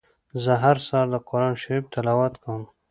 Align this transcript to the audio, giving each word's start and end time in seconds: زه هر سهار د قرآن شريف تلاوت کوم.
زه 0.43 0.53
هر 0.63 0.77
سهار 0.87 1.07
د 1.11 1.15
قرآن 1.29 1.53
شريف 1.61 1.85
تلاوت 1.93 2.33
کوم. 2.43 2.61